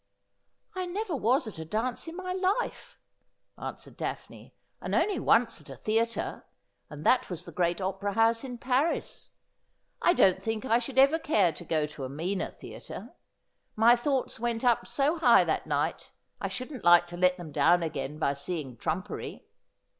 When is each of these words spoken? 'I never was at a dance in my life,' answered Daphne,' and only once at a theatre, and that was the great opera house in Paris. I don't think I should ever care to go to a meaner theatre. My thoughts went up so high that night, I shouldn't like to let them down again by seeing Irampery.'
'I 0.75 0.87
never 0.87 1.15
was 1.15 1.45
at 1.45 1.59
a 1.59 1.63
dance 1.63 2.07
in 2.07 2.15
my 2.15 2.33
life,' 2.33 2.97
answered 3.55 3.97
Daphne,' 3.97 4.51
and 4.81 4.95
only 4.95 5.19
once 5.19 5.61
at 5.61 5.69
a 5.69 5.75
theatre, 5.75 6.43
and 6.89 7.05
that 7.05 7.29
was 7.29 7.45
the 7.45 7.51
great 7.51 7.79
opera 7.79 8.13
house 8.13 8.43
in 8.43 8.57
Paris. 8.57 9.29
I 10.01 10.13
don't 10.13 10.41
think 10.41 10.65
I 10.65 10.79
should 10.79 10.97
ever 10.97 11.19
care 11.19 11.51
to 11.51 11.63
go 11.63 11.85
to 11.85 12.03
a 12.03 12.09
meaner 12.09 12.49
theatre. 12.49 13.13
My 13.75 13.95
thoughts 13.95 14.39
went 14.39 14.63
up 14.63 14.87
so 14.87 15.19
high 15.19 15.43
that 15.43 15.67
night, 15.67 16.11
I 16.39 16.47
shouldn't 16.47 16.83
like 16.83 17.05
to 17.05 17.17
let 17.17 17.37
them 17.37 17.51
down 17.51 17.83
again 17.83 18.17
by 18.17 18.33
seeing 18.33 18.77
Irampery.' 18.77 19.43